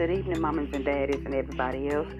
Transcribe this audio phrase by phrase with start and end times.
[0.00, 2.10] Good evening, mamas and daddies, and everybody else.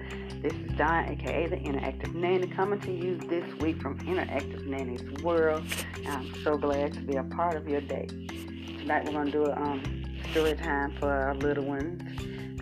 [0.43, 5.01] This is Di, aka the Interactive Nanny, coming to you this week from Interactive Nanny's
[5.23, 5.63] World.
[6.07, 8.05] I'm so glad to be a part of your day.
[8.05, 12.03] Tonight we're going to do a um, story time for our little ones.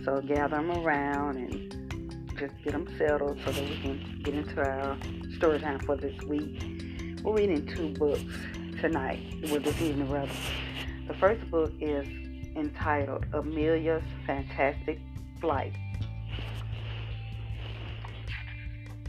[0.06, 4.66] So gather them around and just get them settled so that we can get into
[4.66, 4.96] our
[5.36, 6.62] story time for this week.
[7.22, 8.24] We're reading two books
[8.80, 10.32] tonight, well, this evening rather.
[11.08, 12.06] The first book is
[12.56, 14.98] entitled Amelia's Fantastic
[15.40, 15.72] Flight.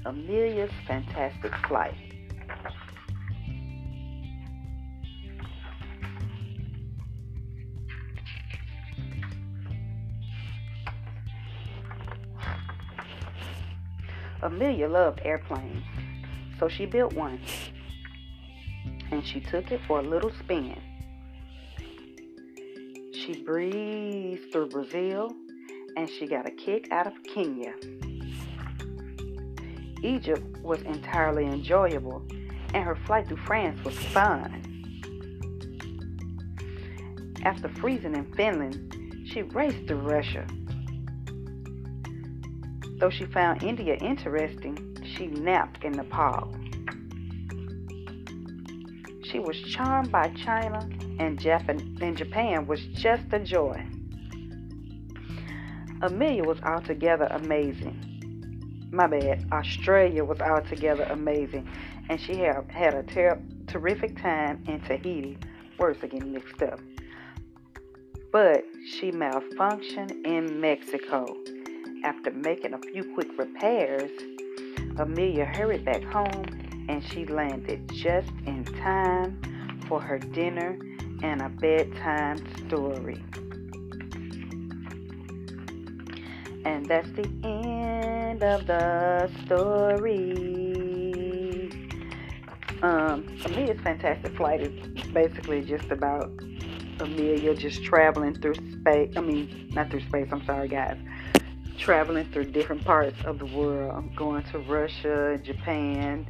[0.06, 1.96] Amelia's Fantastic Flight.
[14.42, 15.84] Amelia loved airplanes,
[16.60, 17.40] so she built one.
[19.12, 20.82] And she took it for a little spin.
[23.14, 25.36] She breezed through Brazil
[25.98, 27.74] and she got a kick out of Kenya.
[30.04, 32.26] Egypt was entirely enjoyable
[32.74, 34.68] and her flight through France was fun.
[37.44, 40.46] After freezing in Finland, she raced through Russia.
[43.00, 46.54] Though she found India interesting, she napped in Nepal.
[49.24, 50.88] She was charmed by China,
[51.20, 53.84] and Japan, and Japan was just a joy.
[56.02, 58.90] Amelia was altogether amazing.
[58.92, 61.70] My bad, Australia was altogether amazing,
[62.10, 65.38] and she had, had a ter- terrific time in Tahiti.
[65.78, 66.80] Words are getting mixed up.
[68.32, 71.38] But she malfunctioned in Mexico.
[72.04, 74.12] After making a few quick repairs,
[74.98, 76.46] Amelia hurried back home
[76.90, 79.40] and she landed just in time
[79.88, 80.78] for her dinner
[81.22, 82.38] and a bedtime
[82.68, 83.24] story.
[86.64, 90.92] And that's the end of the story.
[92.82, 96.32] Um, Amelia's Fantastic Flight is basically just about
[97.00, 99.14] Amelia just traveling through space.
[99.16, 100.98] I mean, not through space, I'm sorry, guys.
[101.78, 106.28] Traveling through different parts of the world, going to Russia, Japan,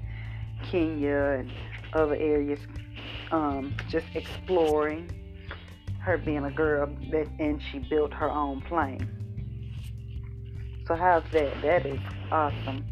[0.69, 1.51] Kenya and
[1.93, 2.59] other areas,
[3.31, 5.09] um, just exploring.
[5.99, 6.89] Her being a girl,
[7.39, 9.07] and she built her own plane.
[10.91, 11.61] So how's that?
[11.61, 12.01] That is
[12.33, 12.83] awesome.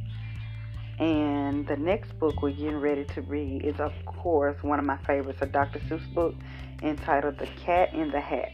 [0.99, 4.95] And the next book we're getting ready to read is, of course, one of my
[5.05, 5.79] favorites, a Dr.
[5.79, 6.33] Seuss book
[6.81, 8.53] entitled "The Cat in the Hat."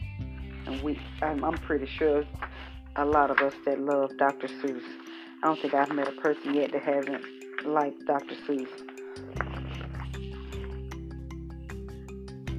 [0.66, 2.24] And we, I'm, I'm pretty sure
[2.96, 4.48] a lot of us that love Dr.
[4.48, 4.82] Seuss.
[5.44, 7.24] I don't think I've met a person yet that hasn't
[7.64, 8.34] liked Dr.
[8.48, 8.66] Seuss.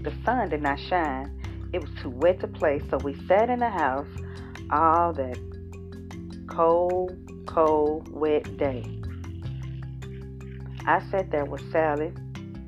[0.04, 1.70] The sun did not shine.
[1.74, 4.08] It was too wet to play, so we sat in the house
[4.72, 5.38] all that
[6.58, 8.84] cold, cold, wet day.
[10.88, 12.12] I sat there with Sally.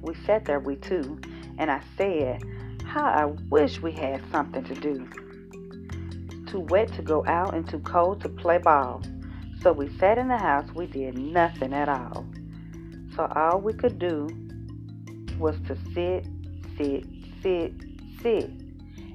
[0.04, 1.20] We sat there, we two,
[1.58, 2.44] and I said,
[2.86, 5.10] How I wish we had something to do.
[6.46, 9.02] Too wet to go out and too cold to play ball.
[9.64, 12.28] So we sat in the house, we did nothing at all.
[13.16, 14.28] So all we could do
[15.40, 16.28] was to sit,
[16.78, 17.08] sit,
[17.42, 17.74] sit,
[18.22, 18.52] sit.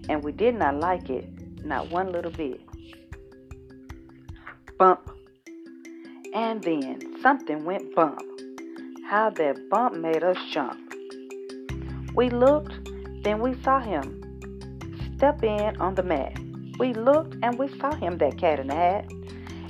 [0.09, 2.61] And we did not like it, not one little bit.
[4.79, 5.09] Bump.
[6.35, 8.21] And then something went bump.
[9.07, 10.81] How that bump made us jump.
[12.17, 12.73] We looked,
[13.23, 14.21] then we saw him
[15.17, 16.37] step in on the mat.
[16.79, 19.09] We looked and we saw him, that cat in the hat.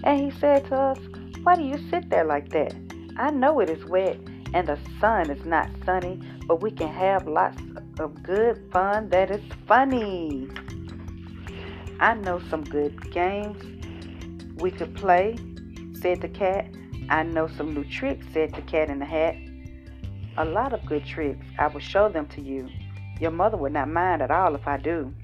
[0.05, 0.99] And he said to us,
[1.43, 2.75] Why do you sit there like that?
[3.19, 4.19] I know it is wet
[4.55, 7.61] and the sun is not sunny, but we can have lots
[7.99, 10.49] of good fun that is funny.
[12.01, 13.74] I know some good games
[14.57, 15.37] we could play,
[16.01, 16.67] said the cat.
[17.11, 19.37] I know some new tricks, said the cat in the hat.
[20.37, 21.47] A lot of good tricks.
[21.59, 22.69] I will show them to you.
[23.21, 25.15] Your mother would not mind at all if I do.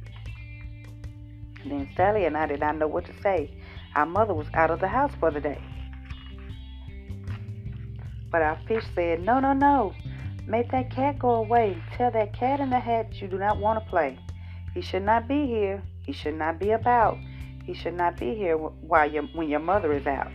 [1.64, 3.50] then Sally and I did not know what to say.
[3.94, 5.60] Our mother was out of the house for the day.
[8.30, 9.94] But our fish said, No, no, no.
[10.46, 11.82] Make that cat go away.
[11.96, 14.18] Tell that cat in the hat you do not want to play.
[14.74, 15.82] He should not be here.
[16.04, 17.18] He should not be about.
[17.70, 20.32] He should not be here while your, when your mother is out.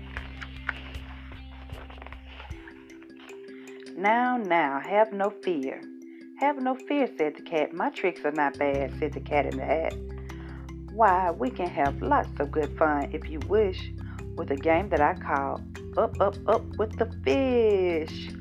[3.97, 5.81] Now, now, have no fear.
[6.39, 7.73] Have no fear, said the cat.
[7.73, 9.95] My tricks are not bad, said the cat in the hat.
[10.93, 13.91] Why, we can have lots of good fun if you wish
[14.37, 15.61] with a game that I call
[15.97, 18.31] Up, Up, Up with the Fish.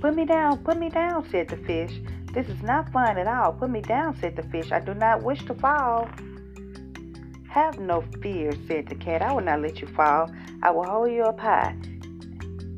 [0.00, 2.00] Put me down, put me down, said the fish.
[2.34, 3.52] This is not fun at all.
[3.52, 4.72] Put me down, said the fish.
[4.72, 6.08] I do not wish to fall.
[7.52, 9.20] Have no fear, said the cat.
[9.20, 10.30] I will not let you fall.
[10.62, 11.76] I will hold you up high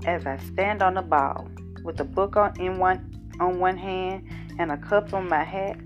[0.05, 1.49] as I stand on the ball
[1.85, 4.29] with a book on in one on one hand
[4.59, 5.79] and a cup on my hat.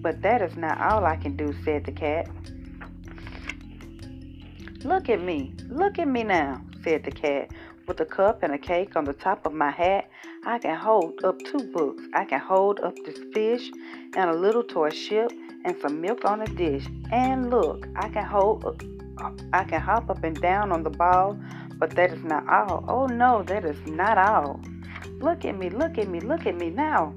[0.00, 2.28] But that is not all I can do, said the cat.
[4.84, 7.50] Look at me, look at me now, said the cat.
[7.88, 10.08] With a cup and a cake on the top of my hat,
[10.44, 12.02] I can hold up two books.
[12.14, 13.70] I can hold up this fish
[14.16, 15.32] and a little toy ship
[15.64, 16.84] and some milk on a dish.
[17.12, 18.82] And look, I can hold
[19.52, 21.38] I can hop up and down on the ball,
[21.78, 22.84] but that is not all.
[22.88, 24.60] Oh no, that is not all.
[25.20, 27.14] Look at me, look at me, look at me now.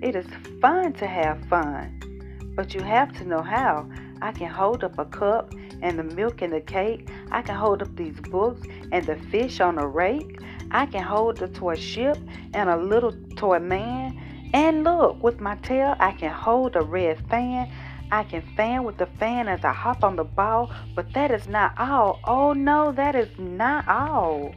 [0.00, 0.26] It is
[0.62, 3.86] fun to have fun, but you have to know how.
[4.22, 5.52] I can hold up a cup
[5.82, 7.08] and the milk and the cake.
[7.30, 10.38] I can hold up these books and the fish on a rake.
[10.72, 12.16] I can hold the toy ship
[12.54, 14.18] and a little toy man.
[14.54, 17.70] And look, with my tail, I can hold a red fan.
[18.10, 21.46] I can fan with the fan as I hop on the ball, but that is
[21.46, 22.20] not all.
[22.24, 24.54] Oh no, that is not all.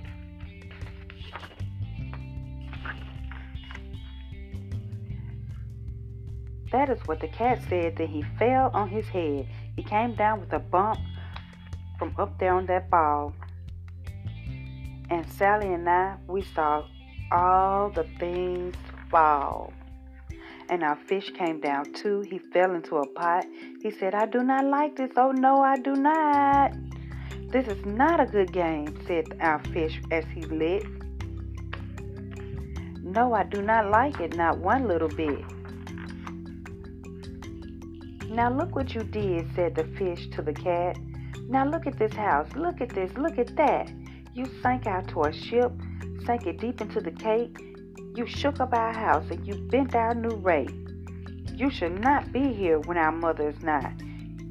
[6.72, 7.98] That is what the cat said.
[7.98, 9.48] Then he fell on his head.
[9.76, 11.00] He came down with a bump
[11.98, 13.34] from up there on that ball.
[15.10, 16.84] And Sally and I, we saw
[17.32, 18.76] all the things
[19.10, 19.74] fall.
[20.70, 22.22] And our fish came down too.
[22.22, 23.46] He fell into a pot.
[23.84, 25.12] He said, I do not like this.
[25.16, 26.74] Oh no, I do not.
[27.50, 30.84] This is not a good game, said our fish as he lit.
[33.04, 35.46] No, I do not like it, not one little bit.
[38.30, 40.98] Now look what you did, said the fish to the cat.
[41.48, 42.48] Now look at this house.
[42.56, 43.16] Look at this.
[43.16, 43.92] Look at that.
[44.36, 45.72] You sank our toy ship,
[46.26, 47.58] sank it deep into the cake.
[48.16, 50.76] You shook up our house and you bent our new rate.
[51.54, 53.94] You should not be here when our mother is not.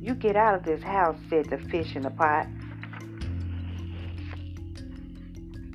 [0.01, 2.47] You get out of this house, said the fish in the pot.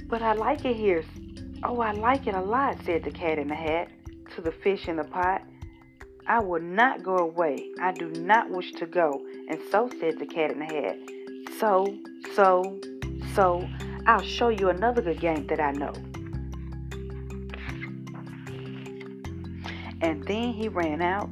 [0.07, 1.05] But I like it here.
[1.61, 3.91] Oh, I like it a lot, said the cat in the hat
[4.35, 5.43] to the fish in the pot.
[6.25, 7.69] I will not go away.
[7.79, 9.23] I do not wish to go.
[9.49, 10.97] And so said the cat in the hat.
[11.59, 11.95] So,
[12.33, 12.79] so,
[13.35, 13.69] so,
[14.05, 15.93] I'll show you another good game that I know.
[20.01, 21.29] And then he ran out.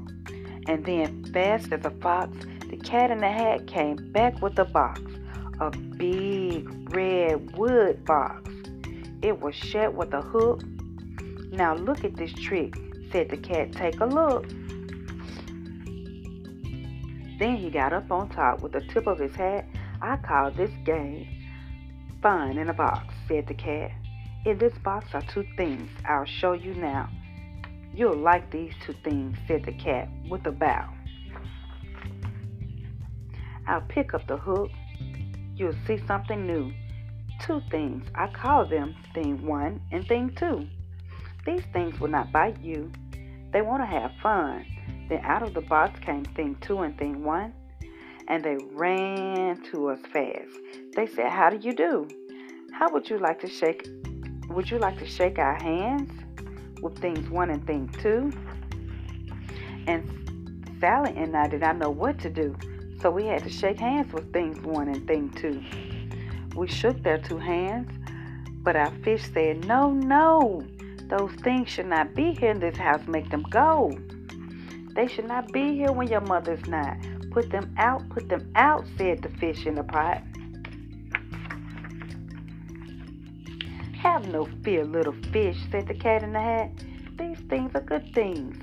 [0.68, 2.36] And then, fast as a fox,
[2.69, 5.02] the cat in the hat came back with a box.
[5.60, 8.52] A big red wood box.
[9.22, 10.64] It was shut with a hook.
[11.52, 12.75] Now look at this trick,
[13.12, 13.72] said the cat.
[13.72, 14.48] Take a look.
[17.40, 19.66] Then he got up on top with the tip of his hat.
[20.02, 21.28] I call this game
[22.27, 23.89] fun in a box, said the cat.
[24.44, 25.89] In this box are two things.
[26.06, 27.09] I'll show you now.
[27.94, 30.89] You'll like these two things, said the cat with a bow.
[33.65, 34.69] I'll pick up the hook.
[35.56, 36.74] You'll see something new.
[37.39, 38.03] Two things.
[38.13, 40.68] I call them thing one and thing two.
[41.45, 42.91] These things will not bite you.
[43.53, 44.65] They want to have fun.
[45.07, 47.53] Then out of the box came thing two and thing one,
[48.27, 50.57] and they ran to us fast.
[50.95, 52.07] They said, How do you do?
[52.71, 53.88] How would you like to shake
[54.50, 56.09] would you like to shake our hands
[56.81, 58.31] with things one and thing two?
[59.88, 60.03] And
[60.79, 62.56] Sally and I did not know what to do.
[63.02, 65.63] So we had to shake hands with things one and thing two.
[66.56, 67.92] We shook their two hands,
[68.63, 70.66] but our fish said, No, no,
[71.04, 73.06] those things should not be here in this house.
[73.07, 73.97] Make them go.
[74.97, 76.97] They should not be here when your mother's not.
[77.30, 80.23] Put them out, put them out, said the fish in the pot.
[83.99, 86.71] Have no fear, little fish, said the cat in the hat.
[87.16, 88.57] These things are good things.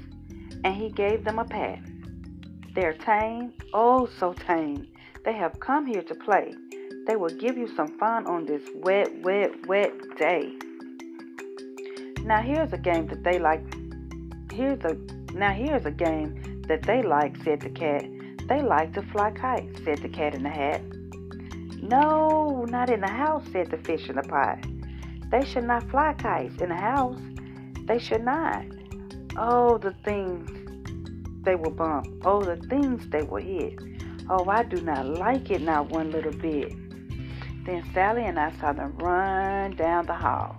[0.64, 1.78] And he gave them a pat.
[2.74, 4.88] They're tame, oh so tame.
[5.24, 6.52] They have come here to play.
[7.06, 10.52] They will give you some fun on this wet, wet, wet day.
[12.24, 13.62] Now here's a game that they like.
[14.50, 14.96] Here's a
[15.34, 18.04] now here's a game that they like, said the cat.
[18.48, 20.82] They like to fly kites, said the cat in the hat.
[21.82, 24.64] No, not in the house, said the fish in the pot.
[25.30, 27.20] They should not fly kites in the house.
[27.86, 28.64] They should not.
[29.36, 30.50] Oh, the things
[31.44, 32.06] they will bump.
[32.24, 33.78] Oh, the things they will hit.
[34.30, 36.72] Oh, I do not like it, not one little bit.
[37.66, 40.56] Then Sally and I saw them run down the hall.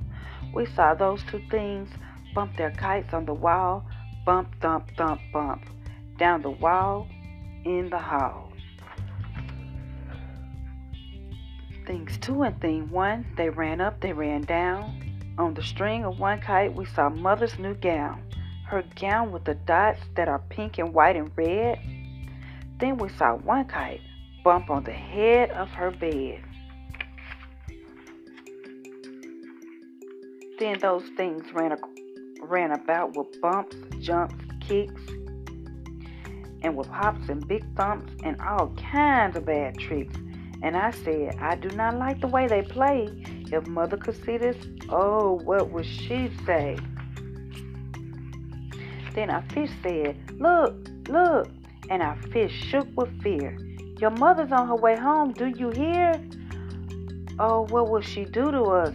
[0.53, 1.89] We saw those two things
[2.33, 3.85] bump their kites on the wall
[4.25, 5.63] bump, thump, thump, bump,
[6.17, 7.07] down the wall,
[7.63, 8.51] in the hall.
[11.85, 15.01] Things two and thing one, they ran up, they ran down.
[15.37, 18.23] On the string of one kite, we saw mother's new gown,
[18.67, 21.79] her gown with the dots that are pink and white and red.
[22.79, 24.01] Then we saw one kite,
[24.43, 26.41] bump on the head of her bed.
[30.57, 31.75] Then those things ran,
[32.41, 35.01] ran about with bumps, jumps, kicks,
[36.61, 40.15] and with hops and big thumps and all kinds of bad tricks.
[40.61, 43.09] And I said, I do not like the way they play.
[43.51, 44.57] If mother could see this,
[44.89, 46.77] oh, what would she say?
[49.13, 50.75] Then our fish said, Look,
[51.07, 51.47] look.
[51.89, 53.57] And our fish shook with fear.
[53.99, 55.31] Your mother's on her way home.
[55.31, 56.21] Do you hear?
[57.37, 58.93] Oh, what will she do to us?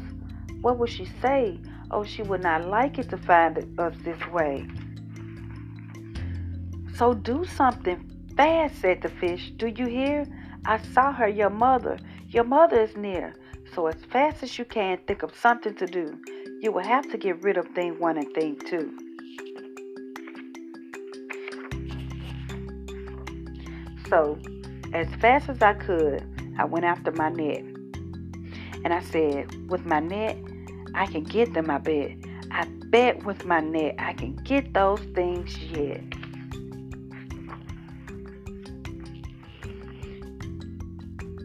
[0.61, 1.59] What would she say?
[1.91, 4.67] Oh, she would not like it to find us this way.
[6.97, 9.53] So do something fast, said the fish.
[9.57, 10.27] Do you hear?
[10.67, 11.99] I saw her, your mother.
[12.29, 13.35] Your mother is near.
[13.75, 16.19] So as fast as you can, think of something to do.
[16.61, 18.97] You will have to get rid of thing one and thing two.
[24.11, 24.39] So,
[24.93, 26.23] as fast as I could,
[26.59, 27.65] I went after my net.
[28.85, 30.37] And I said, with my net,
[30.95, 32.13] I can get them, I bet.
[32.51, 36.03] I bet with my net, I can get those things yet.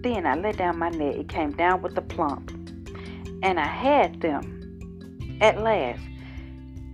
[0.01, 1.15] Then I let down my net.
[1.15, 2.51] It came down with a plump.
[3.41, 5.37] And I had them.
[5.41, 6.01] At last,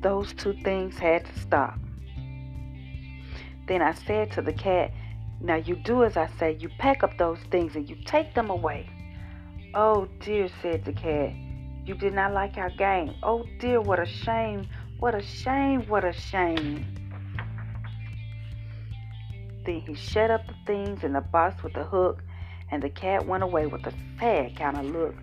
[0.02, 1.78] those two things had to stop.
[3.68, 4.92] Then I said to the cat,
[5.42, 6.58] now you do as I say.
[6.60, 8.90] You pack up those things and you take them away.
[9.74, 11.34] Oh dear, said the cat.
[11.86, 13.16] You did not like our game.
[13.24, 14.68] Oh dear, what a shame.
[15.00, 15.88] What a shame.
[15.88, 16.86] What a shame.
[19.66, 22.24] Then he shut up the things in the box with a hook,
[22.72, 25.16] and the cat went away with a sad kind of look.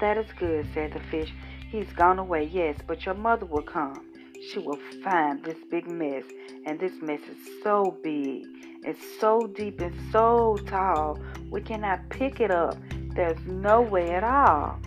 [0.00, 1.32] That is good, said the fish.
[1.70, 4.10] He's gone away, yes, but your mother will come.
[4.50, 6.24] She will find this big mess,
[6.66, 8.44] and this mess is so big
[8.86, 11.18] it's so deep and so tall,
[11.50, 12.76] we cannot pick it up.
[13.14, 14.78] There's no way at all.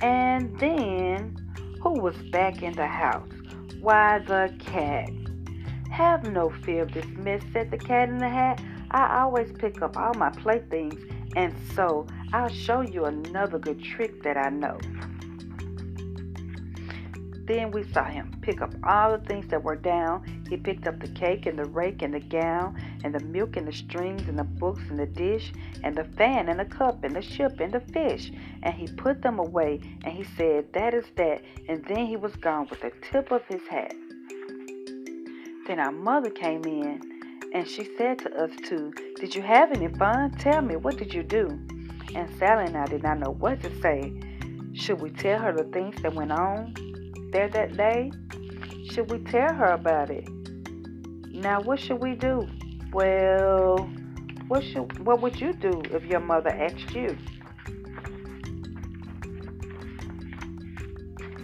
[0.00, 1.36] And then,
[1.82, 3.28] who was back in the house?
[3.80, 5.10] Why, the cat.
[5.90, 8.60] Have no fear of this mess, said the cat in the hat.
[8.90, 11.00] I always pick up all my playthings,
[11.36, 14.78] and so I'll show you another good trick that I know.
[17.46, 20.46] Then we saw him pick up all the things that were down.
[20.48, 23.68] He picked up the cake and the rake and the gown and the milk and
[23.68, 27.14] the strings and the books and the dish and the fan and the cup and
[27.14, 28.32] the ship and the fish.
[28.62, 31.42] And he put them away and he said, That is that.
[31.68, 33.94] And then he was gone with the tip of his hat.
[35.66, 37.00] Then our mother came in
[37.52, 40.30] and she said to us two, Did you have any fun?
[40.38, 41.46] Tell me, what did you do?
[42.14, 44.14] And Sally and I did not know what to say.
[44.72, 46.74] Should we tell her the things that went on?
[47.34, 48.12] There that day?
[48.92, 50.28] Should we tell her about it?
[51.32, 52.46] Now, what should we do?
[52.92, 53.90] Well,
[54.46, 57.18] what should what would you do if your mother asked you?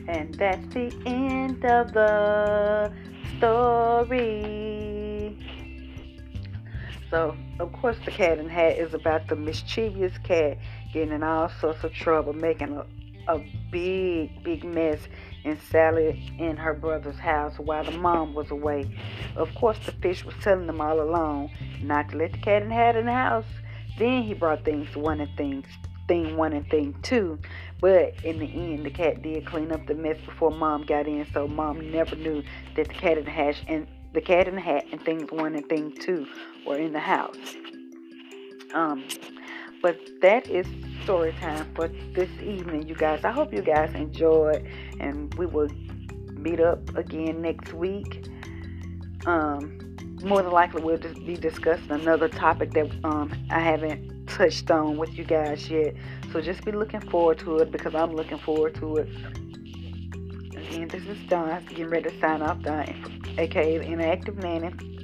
[0.07, 2.93] And that's the end of the
[3.37, 5.37] story.
[7.11, 10.59] So, of course, the cat in hat is about the mischievous cat
[10.93, 12.87] getting in all sorts of trouble, making a,
[13.31, 14.99] a big, big mess
[15.45, 18.91] and Sally in her brother's house while the mom was away.
[19.37, 21.51] Of course, the fish was telling them all along
[21.83, 23.47] not to let the cat in the hat in the house.
[23.99, 25.67] Then he brought things one and things
[26.09, 27.39] thing one and thing two.
[27.81, 31.25] But in the end, the cat did clean up the mess before mom got in,
[31.33, 32.43] so mom never knew
[32.75, 35.55] that the cat in the hat and the cat in the hat and things one
[35.55, 36.27] and thing two
[36.67, 37.37] were in the house.
[38.75, 39.05] Um,
[39.83, 40.67] but that is
[41.03, 43.25] story time for this evening, you guys.
[43.25, 44.67] I hope you guys enjoyed,
[44.99, 45.69] and we will
[46.33, 48.27] meet up again next week.
[49.27, 54.71] Um, more than likely, we'll just be discussing another topic that um, I haven't touched
[54.71, 55.95] on with you guys yet.
[56.33, 59.09] So just be looking forward to it because I'm looking forward to it.
[60.57, 62.87] Again, this is Don getting ready to sign off, Don,
[63.39, 65.00] aka the Interactive Nanny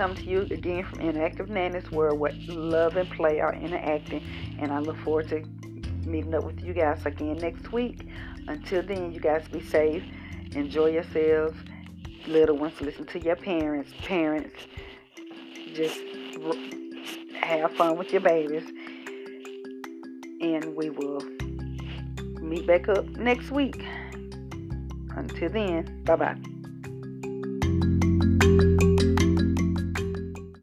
[0.00, 4.24] come to you again from Interactive World where love and play are interacting.
[4.58, 5.44] And I look forward to
[6.08, 8.08] meeting up with you guys again next week.
[8.48, 10.02] Until then, you guys be safe.
[10.52, 11.54] Enjoy yourselves.
[12.26, 13.92] Little ones, listen to your parents.
[14.04, 14.54] Parents,
[15.74, 16.00] just
[17.38, 18.64] have fun with your babies.
[20.40, 21.20] And we will
[22.40, 23.84] meet back up next week.
[25.14, 26.49] Until then, bye bye.